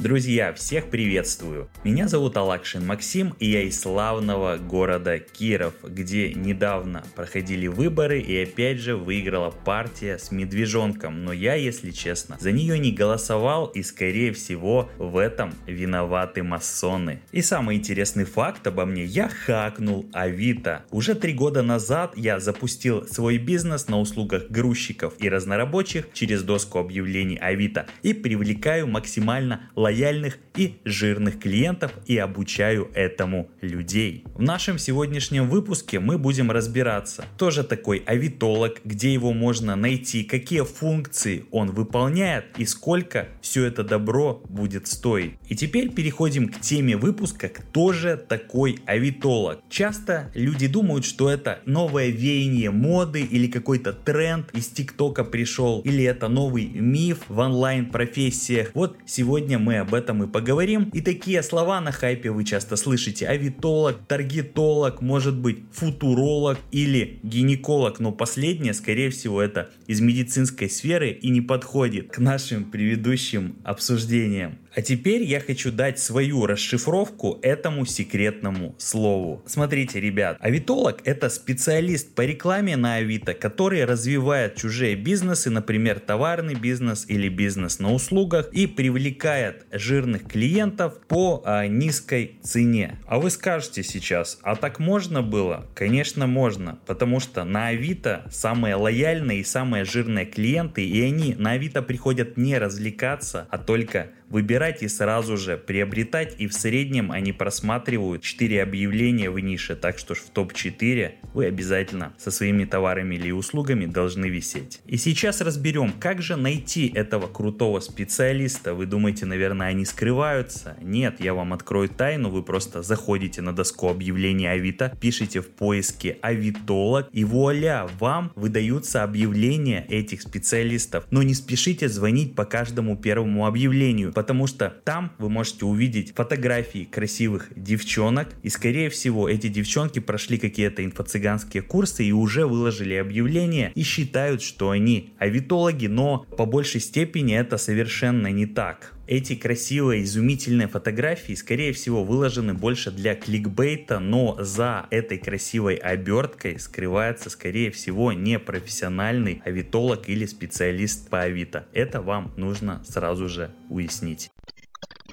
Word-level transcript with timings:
Друзья, 0.00 0.54
всех 0.54 0.86
приветствую! 0.88 1.68
Меня 1.84 2.08
зовут 2.08 2.34
Алакшин 2.34 2.86
Максим, 2.86 3.34
и 3.38 3.50
я 3.50 3.64
из 3.64 3.78
славного 3.78 4.56
города 4.56 5.18
Киров, 5.18 5.74
где 5.82 6.32
недавно 6.32 7.04
проходили 7.14 7.66
выборы, 7.66 8.18
и 8.18 8.42
опять 8.42 8.78
же 8.78 8.96
выиграла 8.96 9.50
партия 9.50 10.16
с 10.16 10.30
медвежонком. 10.30 11.22
Но 11.22 11.34
я, 11.34 11.54
если 11.54 11.90
честно, 11.90 12.38
за 12.40 12.50
нее 12.50 12.78
не 12.78 12.92
голосовал, 12.92 13.66
и 13.66 13.82
скорее 13.82 14.32
всего 14.32 14.88
в 14.96 15.18
этом 15.18 15.52
виноваты 15.66 16.42
масоны. 16.42 17.20
И 17.30 17.42
самый 17.42 17.76
интересный 17.76 18.24
факт 18.24 18.66
обо 18.66 18.86
мне, 18.86 19.04
я 19.04 19.28
хакнул 19.28 20.08
Авито. 20.14 20.82
Уже 20.90 21.14
три 21.14 21.34
года 21.34 21.60
назад 21.60 22.14
я 22.16 22.40
запустил 22.40 23.06
свой 23.06 23.36
бизнес 23.36 23.86
на 23.88 24.00
услугах 24.00 24.44
грузчиков 24.48 25.12
и 25.18 25.28
разнорабочих 25.28 26.06
через 26.14 26.42
доску 26.42 26.78
объявлений 26.78 27.36
Авито 27.36 27.86
и 28.02 28.14
привлекаю 28.14 28.86
максимально 28.86 29.68
лояльных 29.76 29.89
лояльных 29.90 30.38
и 30.56 30.76
жирных 30.84 31.40
клиентов 31.40 31.92
и 32.06 32.16
обучаю 32.16 32.90
этому 32.94 33.48
людей. 33.60 34.24
В 34.34 34.42
нашем 34.42 34.78
сегодняшнем 34.78 35.48
выпуске 35.48 35.98
мы 35.98 36.16
будем 36.16 36.50
разбираться, 36.50 37.24
кто 37.34 37.50
же 37.50 37.64
такой 37.64 37.98
авитолог, 38.06 38.80
где 38.84 39.12
его 39.12 39.32
можно 39.32 39.74
найти, 39.74 40.22
какие 40.22 40.62
функции 40.64 41.44
он 41.50 41.72
выполняет 41.72 42.44
и 42.56 42.66
сколько 42.66 43.28
все 43.40 43.64
это 43.64 43.82
добро 43.82 44.40
будет 44.48 44.86
стоить. 44.86 45.32
И 45.48 45.56
теперь 45.56 45.90
переходим 45.90 46.48
к 46.48 46.60
теме 46.60 46.96
выпуска, 46.96 47.48
кто 47.48 47.92
же 47.92 48.16
такой 48.16 48.78
авитолог. 48.86 49.58
Часто 49.68 50.30
люди 50.34 50.68
думают, 50.68 51.04
что 51.04 51.28
это 51.28 51.58
новое 51.66 52.10
веяние 52.10 52.70
моды 52.70 53.22
или 53.22 53.48
какой-то 53.48 53.92
тренд 53.92 54.50
из 54.54 54.68
ТикТока 54.68 55.24
пришел, 55.24 55.80
или 55.80 56.04
это 56.04 56.28
новый 56.28 56.66
миф 56.66 57.18
в 57.28 57.38
онлайн 57.38 57.86
профессиях. 57.86 58.70
Вот 58.74 58.96
сегодня 59.04 59.58
мы 59.58 59.79
об 59.80 59.94
этом 59.94 60.22
и 60.22 60.26
поговорим. 60.26 60.90
И 60.92 61.00
такие 61.00 61.42
слова 61.42 61.80
на 61.80 61.92
хайпе 61.92 62.30
вы 62.30 62.44
часто 62.44 62.76
слышите. 62.76 63.26
Авитолог, 63.26 63.96
таргетолог, 64.06 65.00
может 65.00 65.36
быть 65.36 65.58
футуролог 65.72 66.58
или 66.70 67.18
гинеколог. 67.22 67.98
Но 67.98 68.12
последнее, 68.12 68.74
скорее 68.74 69.10
всего, 69.10 69.42
это 69.42 69.70
из 69.86 70.00
медицинской 70.00 70.70
сферы 70.70 71.10
и 71.10 71.30
не 71.30 71.40
подходит 71.40 72.12
к 72.12 72.18
нашим 72.18 72.64
предыдущим 72.64 73.56
обсуждениям. 73.64 74.58
А 74.72 74.82
теперь 74.82 75.22
я 75.24 75.40
хочу 75.40 75.72
дать 75.72 75.98
свою 75.98 76.46
расшифровку 76.46 77.40
этому 77.42 77.84
секретному 77.86 78.76
слову. 78.78 79.42
Смотрите, 79.44 80.00
ребят, 80.00 80.36
авитолог 80.40 81.00
это 81.04 81.28
специалист 81.28 82.14
по 82.14 82.22
рекламе 82.22 82.76
на 82.76 82.96
Авито, 82.96 83.34
который 83.34 83.84
развивает 83.84 84.54
чужие 84.54 84.94
бизнесы, 84.94 85.50
например, 85.50 85.98
товарный 85.98 86.54
бизнес 86.54 87.04
или 87.08 87.28
бизнес 87.28 87.80
на 87.80 87.92
услугах 87.92 88.48
и 88.52 88.68
привлекает 88.68 89.66
жирных 89.72 90.28
клиентов 90.28 91.00
по 91.08 91.42
а, 91.44 91.66
низкой 91.66 92.38
цене. 92.42 93.00
А 93.06 93.18
вы 93.18 93.30
скажете 93.30 93.82
сейчас, 93.82 94.38
а 94.42 94.54
так 94.54 94.78
можно 94.78 95.20
было? 95.20 95.66
Конечно 95.74 96.28
можно, 96.28 96.78
потому 96.86 97.18
что 97.18 97.42
на 97.42 97.68
Авито 97.68 98.24
самые 98.30 98.76
лояльные 98.76 99.40
и 99.40 99.44
самые 99.44 99.84
жирные 99.84 100.26
клиенты, 100.26 100.86
и 100.86 101.02
они 101.02 101.34
на 101.34 101.52
Авито 101.52 101.82
приходят 101.82 102.36
не 102.36 102.56
развлекаться, 102.56 103.48
а 103.50 103.58
только 103.58 104.10
выбирать 104.30 104.82
и 104.82 104.88
сразу 104.88 105.36
же 105.36 105.58
приобретать, 105.58 106.36
и 106.38 106.46
в 106.46 106.54
среднем 106.54 107.12
они 107.12 107.32
просматривают 107.32 108.22
4 108.22 108.62
объявления 108.62 109.30
в 109.30 109.38
нише, 109.38 109.76
так 109.76 109.98
что 109.98 110.14
ж 110.14 110.18
в 110.18 110.30
топ-4 110.30 111.12
вы 111.34 111.46
обязательно 111.46 112.14
со 112.18 112.30
своими 112.30 112.64
товарами 112.64 113.16
или 113.16 113.30
услугами 113.30 113.86
должны 113.86 114.26
висеть. 114.26 114.80
И 114.86 114.96
сейчас 114.96 115.40
разберем, 115.40 115.92
как 115.98 116.22
же 116.22 116.36
найти 116.36 116.90
этого 116.94 117.26
крутого 117.26 117.80
специалиста. 117.80 118.74
Вы 118.74 118.86
думаете, 118.86 119.26
наверное, 119.26 119.68
они 119.68 119.84
скрываются? 119.84 120.76
Нет, 120.80 121.16
я 121.20 121.34
вам 121.34 121.52
открою 121.52 121.88
тайну, 121.88 122.30
вы 122.30 122.42
просто 122.42 122.82
заходите 122.82 123.42
на 123.42 123.52
доску 123.52 123.88
объявлений 123.88 124.46
Авито, 124.46 124.96
пишите 125.00 125.40
в 125.40 125.48
поиске 125.48 126.18
авитолог 126.22 127.08
и 127.12 127.24
вуаля, 127.24 127.88
вам 127.98 128.32
выдаются 128.36 129.02
объявления 129.02 129.84
этих 129.88 130.22
специалистов. 130.22 131.06
Но 131.10 131.22
не 131.22 131.34
спешите 131.34 131.88
звонить 131.88 132.34
по 132.34 132.44
каждому 132.44 132.96
первому 132.96 133.46
объявлению, 133.46 134.12
потому 134.20 134.46
что 134.46 134.68
там 134.84 135.12
вы 135.16 135.30
можете 135.30 135.64
увидеть 135.64 136.14
фотографии 136.14 136.84
красивых 136.84 137.48
девчонок, 137.56 138.28
и 138.42 138.50
скорее 138.50 138.90
всего 138.90 139.26
эти 139.26 139.48
девчонки 139.48 139.98
прошли 139.98 140.36
какие-то 140.36 140.84
инфо-цыганские 140.84 141.62
курсы 141.62 142.04
и 142.04 142.12
уже 142.12 142.46
выложили 142.46 142.92
объявление 142.96 143.72
и 143.74 143.82
считают, 143.82 144.42
что 144.42 144.68
они 144.68 145.14
авитологи, 145.18 145.86
но 145.86 146.26
по 146.36 146.44
большей 146.44 146.82
степени 146.82 147.34
это 147.34 147.56
совершенно 147.56 148.26
не 148.26 148.44
так. 148.44 148.92
Эти 149.10 149.34
красивые, 149.34 150.04
изумительные 150.04 150.68
фотографии, 150.68 151.32
скорее 151.32 151.72
всего, 151.72 152.04
выложены 152.04 152.54
больше 152.54 152.92
для 152.92 153.16
кликбейта, 153.16 153.98
но 153.98 154.36
за 154.38 154.86
этой 154.92 155.18
красивой 155.18 155.74
оберткой 155.74 156.60
скрывается, 156.60 157.28
скорее 157.28 157.72
всего, 157.72 158.12
не 158.12 158.38
профессиональный 158.38 159.42
авитолог 159.44 160.08
или 160.08 160.26
специалист 160.26 161.10
по 161.10 161.22
авито. 161.22 161.66
Это 161.72 162.00
вам 162.00 162.32
нужно 162.36 162.84
сразу 162.84 163.28
же 163.28 163.50
уяснить. 163.68 164.30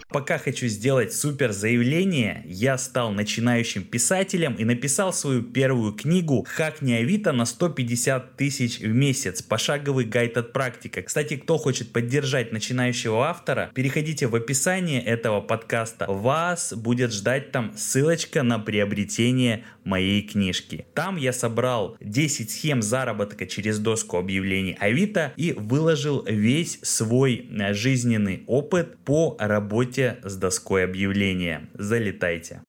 Пока 0.09 0.37
хочу 0.37 0.67
сделать 0.67 1.13
супер 1.13 1.51
заявление, 1.51 2.41
я 2.45 2.77
стал 2.77 3.11
начинающим 3.11 3.83
писателем 3.83 4.53
и 4.53 4.63
написал 4.63 5.11
свою 5.11 5.43
первую 5.43 5.91
книгу 5.91 6.45
«Хак 6.47 6.81
не 6.81 6.93
Авито 6.93 7.33
на 7.33 7.45
150 7.45 8.37
тысяч 8.37 8.79
в 8.79 8.87
месяц. 8.87 9.41
Пошаговый 9.41 10.05
гайд 10.05 10.37
от 10.37 10.53
практика». 10.53 11.01
Кстати, 11.01 11.35
кто 11.35 11.57
хочет 11.57 11.91
поддержать 11.91 12.53
начинающего 12.53 13.27
автора, 13.27 13.69
переходите 13.73 14.27
в 14.27 14.35
описание 14.35 15.03
этого 15.03 15.41
подкаста. 15.41 16.05
Вас 16.07 16.73
будет 16.73 17.11
ждать 17.11 17.51
там 17.51 17.73
ссылочка 17.75 18.43
на 18.43 18.59
приобретение 18.59 19.65
моей 19.83 20.21
книжки. 20.21 20.85
Там 20.93 21.17
я 21.17 21.33
собрал 21.33 21.97
10 21.99 22.49
схем 22.49 22.81
заработка 22.81 23.45
через 23.45 23.79
доску 23.79 24.17
объявлений 24.17 24.77
Авито 24.79 25.33
и 25.35 25.51
выложил 25.51 26.23
весь 26.25 26.79
свой 26.81 27.49
э, 27.49 27.73
жизненный 27.73 28.43
опыт 28.47 28.97
по 29.03 29.35
работе 29.39 29.96
работе 29.97 30.19
с 30.23 30.35
доской 30.35 30.83
объявления. 30.83 31.69
Залетайте. 31.73 32.61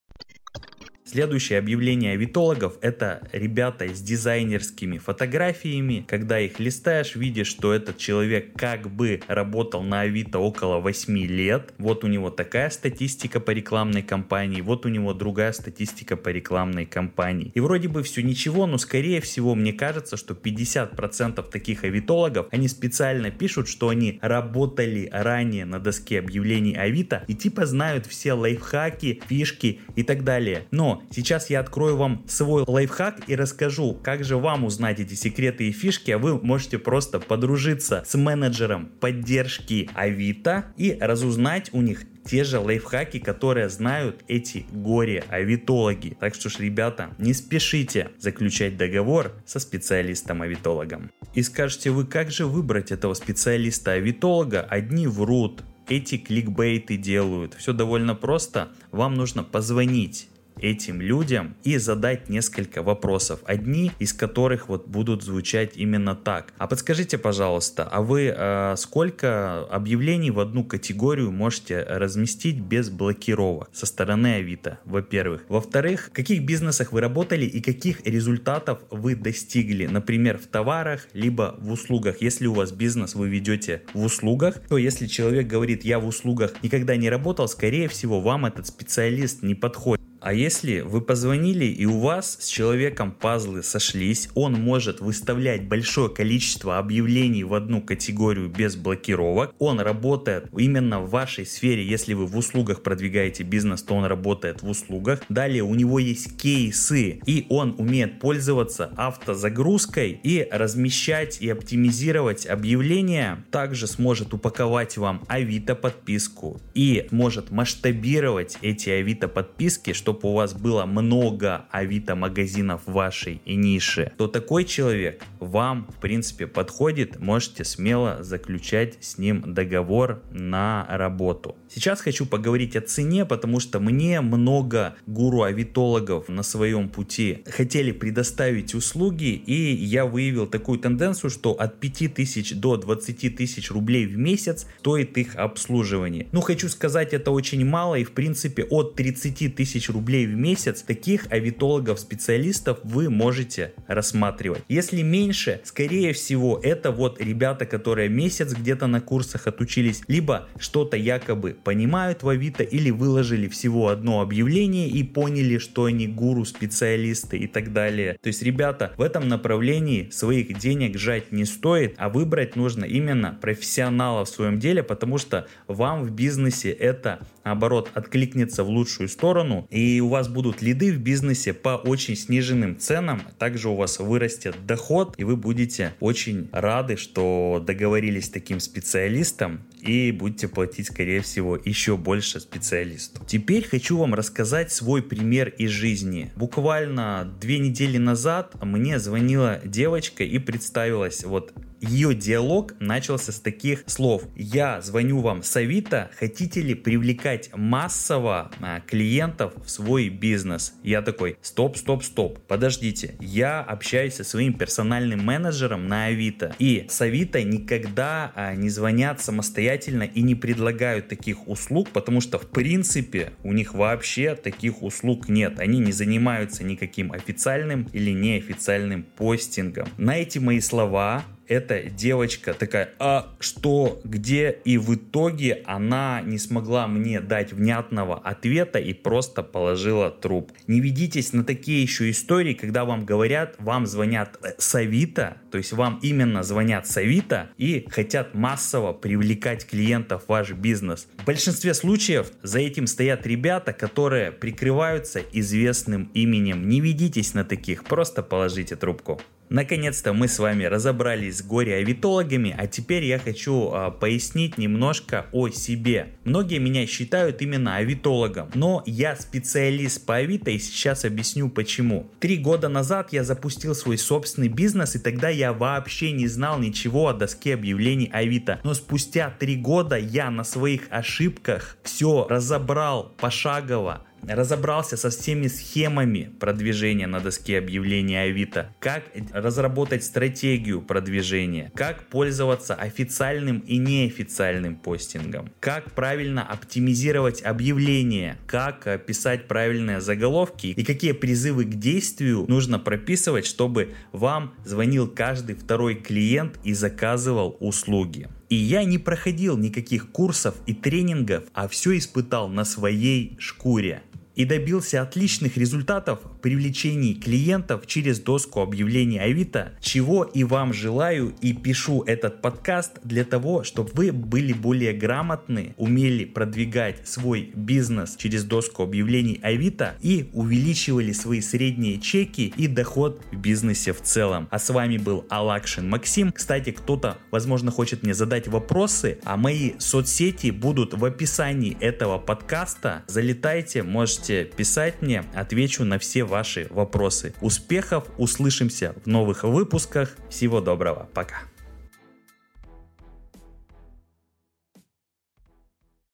Следующее 1.11 1.59
объявление 1.59 2.13
авитологов– 2.13 2.75
это 2.83 3.27
ребята 3.33 3.89
с 3.89 4.03
дизайнерскими 4.03 4.99
фотографиями. 4.99 6.05
Когда 6.07 6.39
их 6.39 6.61
листаешь, 6.61 7.15
видишь, 7.15 7.47
что 7.47 7.73
этот 7.73 7.97
человек 7.97 8.53
как 8.55 8.91
бы 8.91 9.23
работал 9.27 9.83
на 9.83 10.03
Авито 10.03 10.39
около 10.39 10.81
8 10.81 11.17
лет. 11.21 11.73
Вот 11.79 12.05
у 12.05 12.09
него 12.09 12.29
такая 12.29 12.69
статистика 12.69 13.41
по 13.41 13.53
рекламной 13.53 14.03
кампании, 14.03 14.61
вот 14.61 14.85
у 14.85 14.91
него 14.91 15.15
другая 15.15 15.53
статистика 15.53 16.15
по 16.15 16.29
рекламной 16.29 16.85
кампании. 16.85 17.53
И 17.55 17.61
вроде 17.61 17.89
бы 17.89 18.03
все 18.03 18.23
ничего, 18.23 18.67
но 18.67 18.77
скорее 18.77 19.23
всего 19.23 19.55
мне 19.55 19.73
кажется, 19.73 20.19
что 20.19 20.35
50% 20.35 21.51
таких 21.51 21.85
авитологов, 21.85 22.49
они 22.51 22.69
специально 22.69 23.31
пишут, 23.31 23.69
что 23.69 23.89
они 23.89 24.19
работали 24.21 25.09
ранее 25.11 25.65
на 25.65 25.81
доске 25.81 26.19
объявлений 26.19 26.77
Авито 26.77 27.25
и 27.29 27.33
типа 27.33 27.65
знают 27.65 28.05
все 28.05 28.35
лайфхаки, 28.35 29.23
фишки 29.27 29.81
и 29.97 30.03
так 30.03 30.23
далее. 30.23 30.67
Но 30.71 30.98
сейчас 31.11 31.51
я 31.51 31.61
открою 31.61 31.97
вам 31.97 32.25
свой 32.29 32.65
лайфхак 32.67 33.29
и 33.29 33.37
расскажу, 33.37 33.99
как 34.03 34.25
же 34.25 34.37
вам 34.37 34.65
узнать 34.65 35.01
эти 35.01 35.15
секреты 35.15 35.69
и 35.69 35.73
фишки, 35.73 36.11
а 36.11 36.19
вы 36.19 36.39
можете 36.41 36.79
просто 36.79 37.21
подружиться 37.21 38.03
с 38.07 38.17
менеджером 38.17 38.87
поддержки 39.01 39.91
Авито 39.95 40.67
и 40.77 40.97
разузнать 41.01 41.71
у 41.73 41.81
них 41.81 42.05
те 42.29 42.45
же 42.45 42.59
лайфхаки, 42.59 43.19
которые 43.19 43.71
знают 43.71 44.23
эти 44.29 44.67
горе-авитологи. 44.73 46.17
Так 46.21 46.35
что 46.35 46.51
ж, 46.51 46.59
ребята, 46.59 47.11
не 47.19 47.33
спешите 47.33 48.11
заключать 48.19 48.77
договор 48.77 49.33
со 49.47 49.59
специалистом-авитологом. 49.59 51.11
И 51.35 51.43
скажете 51.43 51.91
вы, 51.91 52.05
как 52.05 52.31
же 52.31 52.47
выбрать 52.47 52.93
этого 52.93 53.15
специалиста-авитолога? 53.15 54.61
Одни 54.61 55.07
врут, 55.07 55.63
эти 55.89 56.19
кликбейты 56.19 56.97
делают. 56.97 57.55
Все 57.55 57.73
довольно 57.73 58.15
просто. 58.15 58.69
Вам 58.93 59.15
нужно 59.15 59.43
позвонить 59.43 60.29
этим 60.61 61.01
людям 61.01 61.57
и 61.65 61.77
задать 61.79 62.29
несколько 62.29 62.83
вопросов, 62.83 63.41
одни 63.45 63.93
из 63.99 64.13
которых 64.13 64.69
вот 64.69 64.89
будут 64.89 65.23
звучать 65.23 65.77
именно 65.77 66.15
так. 66.15 66.53
А 66.59 66.67
подскажите, 66.67 67.19
пожалуйста, 67.19 67.85
а 67.85 68.03
вы 68.03 68.33
э, 68.35 68.75
сколько 68.77 69.65
объявлений 69.67 70.31
в 70.31 70.41
одну 70.41 70.65
категорию 70.65 71.31
можете 71.31 71.83
разместить 71.83 72.61
без 72.61 72.91
блокировок 72.91 73.71
со 73.73 73.87
стороны 73.87 74.35
Авито, 74.37 74.79
во-первых. 74.85 75.45
Во-вторых, 75.49 76.09
в 76.09 76.13
каких 76.13 76.45
бизнесах 76.45 76.93
вы 76.93 77.01
работали 77.01 77.45
и 77.45 77.61
каких 77.61 78.07
результатов 78.07 78.81
вы 78.91 79.15
достигли, 79.15 79.87
например, 79.87 80.39
в 80.39 80.47
товарах, 80.47 81.09
либо 81.13 81.55
в 81.59 81.71
услугах. 81.73 82.21
Если 82.21 82.47
у 82.47 82.55
вас 82.55 82.73
бизнес 82.73 83.15
вы 83.15 83.29
ведете 83.29 83.83
в 83.95 84.03
услугах, 84.03 84.61
то 84.69 84.79
если 84.79 85.07
человек 85.07 85.47
говорит, 85.47 85.85
я 85.85 85.99
в 85.99 86.07
услугах 86.07 86.53
никогда 86.63 86.97
не 86.97 87.11
работал, 87.11 87.49
скорее 87.49 87.89
всего, 87.89 88.21
вам 88.21 88.47
этот 88.47 88.67
специалист 88.67 89.43
не 89.43 89.55
подходит. 89.55 90.08
А 90.21 90.33
если 90.33 90.81
вы 90.81 91.01
позвонили 91.01 91.67
и 91.67 91.87
у 91.87 92.01
вас 92.01 92.39
с 92.41 92.49
человеком 92.49 93.13
пазлы 93.13 93.63
сошлись, 93.63 94.29
он 94.35 94.55
может 94.55 95.01
выставлять 95.01 95.69
большое 95.69 96.11
количество 96.11 96.79
объявлений 96.79 97.45
в 97.45 97.55
одну 97.55 97.81
категорию 97.81 98.49
без 98.49 98.75
блокировок, 98.75 99.55
он 99.59 99.81
работает 99.81 100.49
именно 100.57 101.01
в 101.01 101.11
вашей 101.11 101.47
сфере, 101.47 101.87
если 101.87 102.15
вы 102.15 102.27
в 102.27 102.37
услугах 102.37 102.83
продвигаете 102.83 103.45
бизнес, 103.45 103.83
то 103.83 103.95
он 103.95 104.05
работает 104.05 104.63
в 104.63 104.69
услугах. 104.69 105.21
Далее 105.29 105.63
у 105.63 105.75
него 105.75 105.99
есть 105.99 106.37
кейсы 106.37 107.21
и 107.25 107.47
он 107.49 107.75
умеет 107.79 108.19
пользоваться 108.19 108.91
автозагрузкой 108.97 110.19
и 110.23 110.47
размещать 110.51 111.41
и 111.41 111.49
оптимизировать 111.49 112.47
объявления. 112.47 113.45
Также 113.51 113.87
сможет 113.87 114.35
упаковать 114.35 114.97
вам 114.97 115.25
Авито 115.29 115.75
подписку 115.75 116.61
и 116.75 117.07
может 117.11 117.51
масштабировать 117.51 118.59
эти 118.63 118.91
Авито 118.91 119.29
подписки, 119.29 119.93
чтобы 119.93 120.08
чтобы 120.09 120.31
у 120.31 120.33
вас 120.33 120.55
было 120.55 120.87
много 120.87 121.67
Авито 121.71 122.15
магазинов 122.15 122.81
вашей 122.87 123.43
нише, 123.45 124.13
то 124.17 124.27
такой 124.27 124.65
человек 124.65 125.23
вам 125.39 125.87
в 125.95 126.01
принципе 126.01 126.47
подходит, 126.47 127.21
можете 127.21 127.65
смело 127.65 128.23
заключать 128.23 128.97
с 129.05 129.19
ним 129.19 129.53
договор 129.53 130.23
на 130.31 130.87
работу. 130.89 131.57
Сейчас 131.69 132.01
хочу 132.01 132.25
поговорить 132.25 132.75
о 132.75 132.81
цене, 132.81 133.27
потому 133.27 133.61
что 133.61 133.81
мне 133.81 134.23
много 134.23 134.97
гуру-авитологов 135.07 136.31
на 136.31 136.43
своем 136.43 136.89
пути 136.89 137.45
хотели 137.47 137.93
предоставить 137.93 138.75
услуги, 138.75 139.35
и 139.35 139.75
я 139.75 140.07
выявил 140.07 140.47
такую 140.47 140.79
тенденцию, 140.79 141.29
что 141.29 141.53
от 141.53 141.81
5000 141.81 142.55
до 142.55 142.79
20 142.79 143.37
тысяч 143.37 143.71
рублей 143.71 144.07
в 144.07 144.17
месяц 144.17 144.67
стоит 144.79 145.19
их 145.19 145.37
обслуживание. 145.37 146.29
Ну, 146.33 146.41
хочу 146.41 146.71
сказать, 146.71 147.13
это 147.13 147.31
очень 147.31 147.63
мало, 147.67 147.97
и 147.97 148.05
в 148.05 148.13
принципе 148.13 148.65
от 148.65 148.95
30 148.95 149.55
тысяч 149.55 149.91
рублей 149.91 149.98
в 149.99 150.35
месяц 150.35 150.83
таких 150.83 151.27
авитологов-специалистов 151.31 152.79
вы 152.85 153.11
можете 153.11 153.73
рассматривать. 153.87 154.63
Если 154.69 155.03
меньше, 155.03 155.61
скорее 155.65 156.13
всего, 156.13 156.61
это 156.63 156.91
вот 156.91 157.21
ребята, 157.21 157.67
которые 157.67 158.09
месяц 158.09 158.53
где-то 158.53 158.87
на 158.87 159.01
курсах 159.01 159.47
отучились, 159.47 160.03
либо 160.09 160.49
что-то 160.59 160.97
якобы 160.97 161.57
понимают 161.63 162.23
в 162.23 162.29
Авито 162.29 162.63
или 162.63 162.91
выложили 162.91 163.49
всего 163.49 163.89
одно 163.89 164.21
объявление 164.21 164.89
и 164.89 165.03
поняли, 165.03 165.59
что 165.59 165.85
они 165.85 166.07
гуру, 166.07 166.45
специалисты 166.45 167.39
и 167.39 167.47
так 167.47 167.73
далее. 167.73 168.17
То 168.23 168.29
есть, 168.29 168.43
ребята, 168.43 168.93
в 168.97 169.03
этом 169.03 169.29
направлении 169.29 170.09
своих 170.11 170.59
денег 170.59 170.99
жать 170.99 171.33
не 171.33 171.45
стоит, 171.45 171.95
а 171.99 172.09
выбрать 172.09 172.57
нужно 172.57 172.85
именно 172.85 173.39
профессионала 173.41 174.25
в 174.25 174.29
своем 174.29 174.59
деле, 174.59 174.83
потому 174.83 175.19
что 175.19 175.47
вам 175.67 176.03
в 176.03 176.11
бизнесе 176.11 176.71
это, 176.71 177.21
наоборот, 177.45 177.91
откликнется 177.95 178.65
в 178.65 178.69
лучшую 178.69 179.09
сторону, 179.09 179.67
и 179.71 179.88
у 180.01 180.09
вас 180.09 180.29
будут 180.29 180.63
лиды 180.63 180.93
в 180.93 180.99
бизнесе 180.99 181.53
по 181.53 181.77
очень 181.77 182.17
сниженным 182.17 182.79
ценам, 182.79 183.23
также 183.39 183.69
у 183.69 183.75
вас 183.75 183.99
вырастет 183.99 184.55
доход, 184.67 185.15
и 185.19 185.25
вы 185.25 185.37
будете 185.37 185.95
очень 186.01 186.49
рады, 186.53 186.97
что 186.97 187.63
договорились 187.65 188.27
с 188.27 188.31
таким 188.31 188.61
специалистом, 188.61 189.61
и 189.81 190.13
будете 190.13 190.49
платить, 190.49 190.87
скорее 190.87 191.21
всего, 191.21 191.57
еще 191.57 191.97
больше 191.97 192.41
специалисту. 192.41 193.23
Теперь 193.27 193.67
хочу 193.67 193.97
вам 193.99 194.15
рассказать 194.15 194.73
свой 194.73 195.03
пример 195.03 195.49
из 195.49 195.71
жизни. 195.71 196.31
Буквально 196.37 197.33
две 197.41 197.59
недели 197.59 197.99
назад 197.99 198.55
мне 198.63 198.99
звонила 198.99 199.61
девочка 199.65 200.25
и 200.25 200.39
представилась 200.39 201.25
вот 201.25 201.53
ее 201.81 202.15
диалог 202.15 202.75
начался 202.81 203.33
с 203.33 203.41
таких 203.41 203.85
слов. 203.87 204.25
Я 204.35 204.81
звоню 204.81 205.21
вам 205.21 205.43
с 205.43 205.57
Авито, 205.57 206.11
хотите 206.19 206.61
ли 206.61 206.75
привлекать 206.75 207.51
массово 207.55 208.51
а, 208.61 208.81
клиентов 208.81 209.53
в 209.65 209.71
свой 209.71 210.09
бизнес? 210.09 210.75
Я 210.83 211.03
такой, 211.03 211.37
стоп, 211.41 211.77
стоп, 211.77 212.03
стоп, 212.03 212.39
подождите. 212.47 213.17
Я 213.21 213.61
общаюсь 213.61 214.15
со 214.15 214.25
своим 214.25 214.55
персональным 214.55 215.25
менеджером 215.25 215.87
на 215.87 216.07
Авито. 216.07 216.55
И 216.59 216.87
с 216.89 217.01
Авито 217.01 217.43
никогда 217.43 218.33
а, 218.35 218.55
не 218.55 218.71
звонят 218.71 219.21
самостоятельно 219.21 220.03
и 220.03 220.23
не 220.23 220.35
предлагают 220.35 221.09
таких 221.09 221.47
услуг, 221.49 221.91
потому 221.91 222.21
что 222.21 222.39
в 222.39 222.47
принципе 222.49 223.33
у 223.45 223.53
них 223.53 223.75
вообще 223.75 224.35
таких 224.35 224.83
услуг 224.83 225.29
нет. 225.29 225.61
Они 225.61 225.79
не 225.79 225.93
занимаются 225.93 226.65
никаким 226.65 227.13
официальным 227.13 227.89
или 227.93 228.11
неофициальным 228.11 229.05
постингом. 229.05 229.89
На 229.97 230.17
эти 230.17 230.39
мои 230.39 230.61
слова 230.61 231.25
эта 231.49 231.83
девочка 231.83 232.55
такая, 232.55 232.91
а 232.99 233.35
что, 233.41 234.01
где? 234.05 234.59
И 234.65 234.79
в 234.79 234.95
итоге 234.95 235.63
она 235.67 236.21
не 236.21 236.39
смогла 236.39 236.87
мне 236.87 237.21
дать 237.21 237.53
внятного 237.53 238.19
ответа 238.19 238.79
и 238.79 238.93
просто 238.93 239.43
положила 239.43 240.11
труп. 240.11 240.53
Не 240.67 240.81
ведитесь 240.81 241.33
на 241.33 241.45
такие 241.45 241.83
еще 241.83 242.11
истории, 242.11 242.55
когда 242.55 242.85
вам 242.85 243.05
говорят, 243.05 243.57
вам 243.59 243.87
звонят 243.87 244.39
э, 244.43 244.53
с 244.59 244.75
Авито, 244.75 245.39
то 245.51 245.59
есть 245.59 245.73
вам 245.73 245.99
именно 246.03 246.43
звонят 246.43 246.87
с 246.87 246.97
Авито 246.97 247.51
и 247.57 247.87
хотят 247.91 248.35
массово 248.35 248.93
привлекать 248.93 249.67
клиентов 249.67 250.25
в 250.25 250.29
ваш 250.29 250.53
бизнес. 250.53 251.09
В 251.19 251.25
большинстве 251.25 251.75
случаев 251.75 252.31
за 252.43 252.61
этим 252.61 252.87
стоят 252.87 253.27
ребята, 253.27 253.73
которые 253.73 254.33
прикрываются 254.33 255.21
известным 255.33 256.11
именем. 256.15 256.69
Не 256.69 256.81
ведитесь 256.81 257.35
на 257.35 257.45
таких, 257.45 257.85
просто 257.85 258.23
положите 258.23 258.77
трубку. 258.77 259.21
Наконец-то 259.51 260.13
мы 260.13 260.29
с 260.29 260.39
вами 260.39 260.65
разобрались 260.65 261.39
с 261.39 261.43
горе-авитологами, 261.43 262.55
а 262.57 262.67
теперь 262.67 263.05
я 263.05 263.19
хочу 263.19 263.71
а, 263.73 263.91
пояснить 263.91 264.59
немножко 264.59 265.27
о 265.33 265.49
себе. 265.49 266.09
Многие 266.25 266.59
меня 266.59 266.87
считают 266.87 267.41
именно 267.41 267.77
авитологом, 267.77 268.51
но 268.55 268.83
я 268.85 269.17
специалист 269.17 270.05
по 270.05 270.17
авито 270.17 270.51
и 270.51 270.59
сейчас 270.59 271.05
объясню 271.05 271.49
почему. 271.49 272.11
Три 272.21 272.37
года 272.37 272.69
назад 272.69 273.13
я 273.13 273.25
запустил 273.25 273.75
свой 273.75 273.97
собственный 273.97 274.49
бизнес 274.49 274.97
и 274.97 274.99
тогда 274.99 275.29
я 275.29 275.53
вообще 275.53 276.13
не 276.13 276.27
знал 276.27 276.59
ничего 276.59 277.09
о 277.09 277.15
доске 277.15 277.55
объявлений 277.55 278.11
авито. 278.13 278.61
Но 278.65 278.75
спустя 278.75 279.35
три 279.39 279.57
года 279.57 279.97
я 279.97 280.31
на 280.31 280.45
своих 280.45 280.83
ошибках 280.91 281.79
все 281.83 282.27
разобрал 282.29 283.15
пошагово, 283.19 284.05
разобрался 284.27 284.97
со 284.97 285.11
всеми 285.11 285.47
схемами 285.49 286.31
продвижения 286.41 287.07
на 287.07 287.21
доске 287.21 287.59
объявления 287.59 288.23
Авито, 288.23 288.75
как 288.81 289.05
разработать 289.33 290.05
стратегию 290.05 290.83
продвижения, 290.83 291.73
как 291.75 292.05
пользоваться 292.09 292.75
официальным 292.75 293.61
и 293.61 293.79
неофициальным 293.79 294.77
постингом, 294.77 295.51
как 295.61 295.93
правильно 295.93 296.43
оптимизировать 296.43 297.43
объявления, 297.43 298.39
как 298.47 299.05
писать 299.07 299.49
правильные 299.49 300.01
заголовки 300.01 300.69
и 300.69 300.85
какие 300.85 301.13
призывы 301.13 301.65
к 301.65 301.75
действию 301.75 302.45
нужно 302.49 302.79
прописывать, 302.79 303.47
чтобы 303.47 303.95
вам 304.13 304.55
звонил 304.65 305.09
каждый 305.09 305.55
второй 305.57 305.95
клиент 305.95 306.59
и 306.65 306.73
заказывал 306.73 307.57
услуги. 307.61 308.29
И 308.49 308.57
я 308.57 308.85
не 308.85 308.99
проходил 308.99 309.59
никаких 309.59 310.11
курсов 310.11 310.55
и 310.67 310.75
тренингов, 310.75 311.45
а 311.53 311.69
все 311.69 311.99
испытал 311.99 312.49
на 312.49 312.65
своей 312.65 313.37
шкуре. 313.39 314.03
И 314.37 314.45
добился 314.45 315.03
отличных 315.03 315.57
результатов 315.57 316.21
привлечении 316.49 317.13
клиентов 317.13 317.87
через 317.87 318.21
доску 318.21 318.63
объявлений 318.63 319.19
Авито, 319.19 319.75
чего 319.83 320.25
и 320.25 320.45
вам 320.45 320.73
желаю 320.73 321.35
и 321.43 321.53
пишу 321.53 322.05
этот 322.05 322.41
подкаст 322.41 323.01
для 323.05 323.25
того, 323.25 323.65
чтобы 323.65 323.91
вы 323.93 324.13
были 324.13 324.55
более 324.55 324.95
грамотны, 324.95 325.75
умели 325.77 326.25
продвигать 326.25 327.07
свой 327.07 327.53
бизнес 327.55 328.17
через 328.17 328.45
доску 328.45 328.83
объявлений 328.83 329.39
Авито 329.43 329.97
и 330.01 330.31
увеличивали 330.33 331.13
свои 331.13 331.43
средние 331.43 332.01
чеки 332.01 332.55
и 332.57 332.67
доход 332.67 333.21
в 333.31 333.37
бизнесе 333.37 333.93
в 333.93 334.01
целом. 334.01 334.49
А 334.51 334.59
с 334.59 334.71
вами 334.71 334.97
был 334.97 335.27
Алакшин 335.29 335.87
Максим. 335.87 336.33
Кстати, 336.33 336.71
кто-то, 336.71 337.19
возможно, 337.31 337.71
хочет 337.71 338.05
мне 338.05 338.15
задать 338.15 338.49
вопросы, 338.49 339.19
а 339.25 339.37
мои 339.37 339.73
соцсети 339.77 340.51
будут 340.51 340.95
в 340.95 341.05
описании 341.05 341.77
этого 341.79 342.17
подкаста. 342.17 343.03
Залетайте, 343.07 343.83
можете 343.83 344.47
писать 344.47 345.03
мне, 345.03 345.25
отвечу 345.35 345.85
на 345.85 345.99
все 345.99 346.25
ваши 346.39 346.69
вопросы. 346.71 347.35
Успехов, 347.41 348.05
услышимся 348.17 348.95
в 349.05 349.07
новых 349.09 349.43
выпусках. 349.43 350.17
Всего 350.31 350.61
доброго, 350.61 351.09
пока. 351.13 351.43